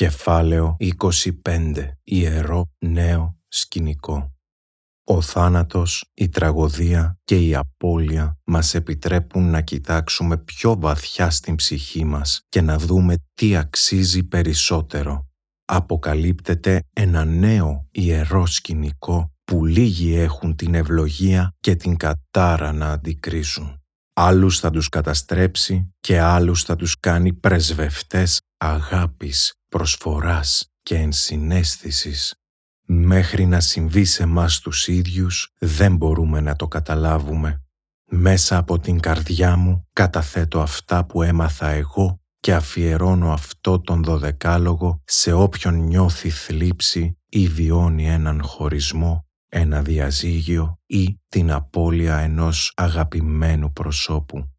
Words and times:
Κεφάλαιο 0.00 0.76
25. 0.78 1.88
Ιερό 2.04 2.70
νέο 2.78 3.38
σκηνικό. 3.48 4.32
Ο 5.04 5.20
θάνατος, 5.20 6.10
η 6.14 6.28
τραγωδία 6.28 7.18
και 7.24 7.46
η 7.46 7.54
απώλεια 7.54 8.38
μας 8.44 8.74
επιτρέπουν 8.74 9.50
να 9.50 9.60
κοιτάξουμε 9.60 10.38
πιο 10.38 10.76
βαθιά 10.78 11.30
στην 11.30 11.54
ψυχή 11.54 12.04
μας 12.04 12.40
και 12.48 12.60
να 12.60 12.78
δούμε 12.78 13.14
τι 13.34 13.56
αξίζει 13.56 14.24
περισσότερο. 14.24 15.28
Αποκαλύπτεται 15.64 16.82
ένα 16.92 17.24
νέο 17.24 17.88
ιερό 17.90 18.46
σκηνικό 18.46 19.32
που 19.44 19.66
λίγοι 19.66 20.14
έχουν 20.14 20.56
την 20.56 20.74
ευλογία 20.74 21.54
και 21.60 21.74
την 21.74 21.96
κατάρα 21.96 22.72
να 22.72 22.90
αντικρίσουν. 22.92 23.82
Άλλους 24.12 24.58
θα 24.58 24.70
τους 24.70 24.88
καταστρέψει 24.88 25.94
και 26.00 26.20
άλλους 26.20 26.62
θα 26.62 26.76
τους 26.76 27.00
κάνει 27.00 27.32
πρεσβευτές 27.32 28.40
αγάπης, 28.56 29.54
προσφοράς 29.70 30.72
και 30.82 30.94
ενσυναίσθησης. 30.94 32.34
Μέχρι 32.86 33.46
να 33.46 33.60
συμβεί 33.60 34.04
σε 34.04 34.26
μας 34.26 34.60
τους 34.60 34.88
ίδιους 34.88 35.54
δεν 35.58 35.96
μπορούμε 35.96 36.40
να 36.40 36.56
το 36.56 36.68
καταλάβουμε. 36.68 37.62
Μέσα 38.10 38.56
από 38.56 38.78
την 38.78 39.00
καρδιά 39.00 39.56
μου 39.56 39.88
καταθέτω 39.92 40.60
αυτά 40.60 41.06
που 41.06 41.22
έμαθα 41.22 41.68
εγώ 41.68 42.20
και 42.40 42.54
αφιερώνω 42.54 43.32
αυτό 43.32 43.80
τον 43.80 44.04
δωδεκάλογο 44.04 45.02
σε 45.04 45.32
όποιον 45.32 45.74
νιώθει 45.74 46.30
θλίψη 46.30 47.18
ή 47.28 47.48
βιώνει 47.48 48.08
έναν 48.08 48.42
χωρισμό, 48.42 49.26
ένα 49.48 49.82
διαζύγιο 49.82 50.78
ή 50.86 51.20
την 51.28 51.52
απώλεια 51.52 52.16
ενός 52.16 52.72
αγαπημένου 52.76 53.72
προσώπου. 53.72 54.50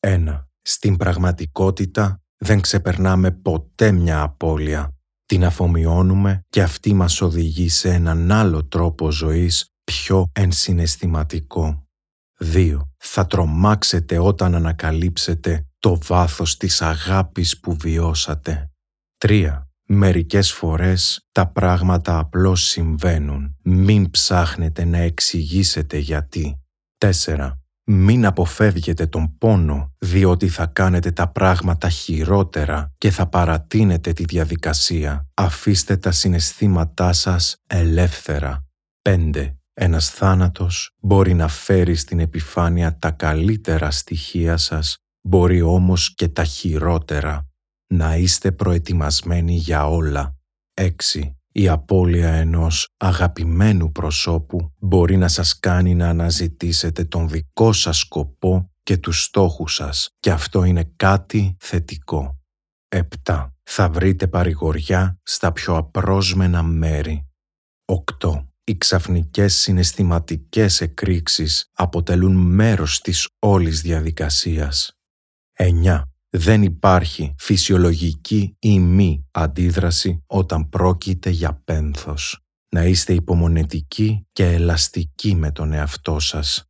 Ένα. 0.00 0.48
Στην 0.62 0.96
πραγματικότητα 0.96 2.22
δεν 2.42 2.60
ξεπερνάμε 2.60 3.30
ποτέ 3.30 3.92
μια 3.92 4.22
απώλεια. 4.22 4.94
Την 5.26 5.44
αφομοιώνουμε 5.44 6.40
και 6.48 6.62
αυτή 6.62 6.92
μας 6.92 7.20
οδηγεί 7.20 7.68
σε 7.68 7.90
έναν 7.90 8.32
άλλο 8.32 8.64
τρόπο 8.64 9.10
ζωής 9.10 9.66
πιο 9.84 10.26
ενσυναισθηματικό. 10.32 11.86
2. 12.54 12.76
Θα 12.96 13.26
τρομάξετε 13.26 14.18
όταν 14.18 14.54
ανακαλύψετε 14.54 15.66
το 15.78 15.98
βάθος 16.02 16.56
της 16.56 16.82
αγάπης 16.82 17.60
που 17.60 17.76
βιώσατε. 17.76 18.70
3. 19.18 19.66
Μερικές 19.86 20.52
φορές 20.52 21.26
τα 21.32 21.46
πράγματα 21.46 22.18
απλώς 22.18 22.64
συμβαίνουν. 22.64 23.56
Μην 23.62 24.10
ψάχνετε 24.10 24.84
να 24.84 24.98
εξηγήσετε 24.98 25.98
γιατί. 25.98 26.60
4. 26.98 27.59
Μην 27.92 28.26
αποφεύγετε 28.26 29.06
τον 29.06 29.38
πόνο, 29.38 29.92
διότι 29.98 30.48
θα 30.48 30.66
κάνετε 30.66 31.10
τα 31.10 31.28
πράγματα 31.28 31.88
χειρότερα 31.88 32.92
και 32.98 33.10
θα 33.10 33.26
παρατείνετε 33.26 34.12
τη 34.12 34.24
διαδικασία. 34.24 35.28
Αφήστε 35.34 35.96
τα 35.96 36.10
συναισθήματά 36.10 37.12
σας 37.12 37.56
ελεύθερα. 37.66 38.64
5. 39.02 39.56
Ένας 39.74 40.08
θάνατος 40.10 40.94
μπορεί 41.00 41.34
να 41.34 41.48
φέρει 41.48 41.94
στην 41.94 42.18
επιφάνεια 42.20 42.98
τα 42.98 43.10
καλύτερα 43.10 43.90
στοιχεία 43.90 44.56
σας, 44.56 44.96
μπορεί 45.20 45.62
όμως 45.62 46.14
και 46.14 46.28
τα 46.28 46.44
χειρότερα. 46.44 47.48
Να 47.86 48.16
είστε 48.16 48.52
προετοιμασμένοι 48.52 49.54
για 49.54 49.88
όλα. 49.88 50.36
6. 50.74 51.39
Η 51.52 51.68
απώλεια 51.68 52.32
ενός 52.32 52.94
αγαπημένου 52.96 53.92
προσώπου 53.92 54.72
μπορεί 54.78 55.16
να 55.16 55.28
σας 55.28 55.58
κάνει 55.58 55.94
να 55.94 56.08
αναζητήσετε 56.08 57.04
τον 57.04 57.28
δικό 57.28 57.72
σας 57.72 57.98
σκοπό 57.98 58.70
και 58.82 58.96
τους 58.96 59.22
στόχους 59.22 59.74
σας 59.74 60.08
και 60.20 60.30
αυτό 60.30 60.64
είναι 60.64 60.92
κάτι 60.96 61.56
θετικό. 61.60 62.38
7. 62.88 63.54
Θα 63.62 63.88
βρείτε 63.88 64.26
παρηγοριά 64.26 65.18
στα 65.22 65.52
πιο 65.52 65.76
απρόσμενα 65.76 66.62
μέρη. 66.62 67.28
8. 67.84 68.46
Οι 68.64 68.76
ξαφνικές 68.76 69.54
συναισθηματικές 69.54 70.80
εκρήξεις 70.80 71.70
αποτελούν 71.72 72.36
μέρος 72.36 73.00
της 73.00 73.28
όλης 73.38 73.80
διαδικασίας. 73.80 74.98
9. 75.52 76.09
Δεν 76.32 76.62
υπάρχει 76.62 77.34
φυσιολογική 77.38 78.56
ή 78.58 78.78
μη 78.78 79.26
αντίδραση 79.30 80.22
όταν 80.26 80.68
πρόκειται 80.68 81.30
για 81.30 81.62
πένθος. 81.64 82.38
Να 82.68 82.84
είστε 82.84 83.14
υπομονετικοί 83.14 84.26
και 84.32 84.44
ελαστικοί 84.44 85.34
με 85.34 85.52
τον 85.52 85.72
εαυτό 85.72 86.18
σας. 86.18 86.64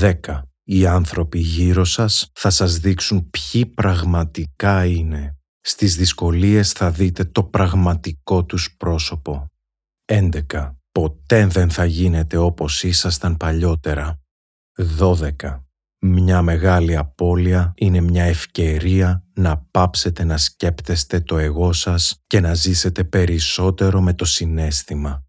10. 0.00 0.42
Οι 0.64 0.86
άνθρωποι 0.86 1.38
γύρω 1.38 1.84
σας 1.84 2.30
θα 2.34 2.50
σας 2.50 2.78
δείξουν 2.78 3.30
ποιοι 3.30 3.66
πραγματικά 3.66 4.86
είναι. 4.86 5.36
Στις 5.60 5.96
δυσκολίες 5.96 6.72
θα 6.72 6.90
δείτε 6.90 7.24
το 7.24 7.44
πραγματικό 7.44 8.44
τους 8.44 8.76
πρόσωπο. 8.76 9.46
11. 10.04 10.76
Ποτέ 10.92 11.46
δεν 11.46 11.70
θα 11.70 11.84
γίνετε 11.84 12.36
όπως 12.36 12.82
ήσασταν 12.82 13.36
παλιότερα. 13.36 14.20
12. 14.98 15.67
Μια 16.00 16.42
μεγάλη 16.42 16.96
απώλεια 16.96 17.72
είναι 17.76 18.00
μια 18.00 18.24
ευκαιρία 18.24 19.24
να 19.34 19.66
πάψετε 19.70 20.24
να 20.24 20.36
σκέπτεστε 20.36 21.20
το 21.20 21.38
εγώ 21.38 21.72
σας 21.72 22.22
και 22.26 22.40
να 22.40 22.54
ζήσετε 22.54 23.04
περισσότερο 23.04 24.00
με 24.00 24.14
το 24.14 24.24
συνέστημα. 24.24 25.27